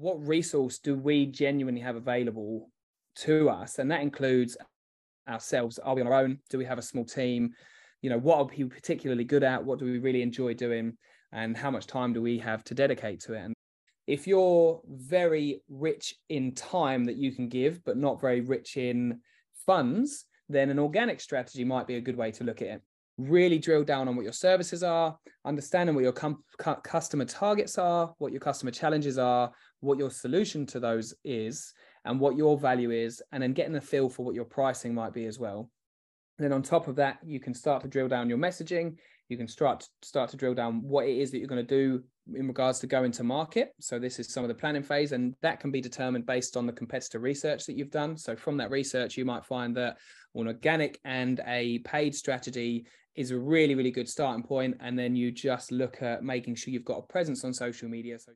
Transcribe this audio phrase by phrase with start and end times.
[0.00, 2.70] what resource do we genuinely have available
[3.16, 3.78] to us?
[3.78, 4.56] And that includes
[5.28, 5.78] ourselves.
[5.78, 6.38] Are we on our own?
[6.48, 7.50] Do we have a small team?
[8.00, 9.62] You know, what are people particularly good at?
[9.62, 10.96] What do we really enjoy doing?
[11.32, 13.40] And how much time do we have to dedicate to it?
[13.40, 13.54] And
[14.06, 19.20] if you're very rich in time that you can give, but not very rich in
[19.66, 22.82] funds, then an organic strategy might be a good way to look at it.
[23.28, 26.42] Really drill down on what your services are, understanding what your com-
[26.82, 31.74] customer targets are, what your customer challenges are, what your solution to those is,
[32.06, 35.12] and what your value is, and then getting a feel for what your pricing might
[35.12, 35.70] be as well.
[36.38, 38.96] And then on top of that, you can start to drill down your messaging.
[39.28, 42.02] You can start start to drill down what it is that you're going to do
[42.34, 43.74] in regards to going to market.
[43.80, 46.66] So this is some of the planning phase, and that can be determined based on
[46.66, 48.16] the competitor research that you've done.
[48.16, 49.98] So from that research, you might find that
[50.34, 54.76] an organic and a paid strategy is a really, really good starting point.
[54.80, 58.18] And then you just look at making sure you've got a presence on social media.
[58.18, 58.26] So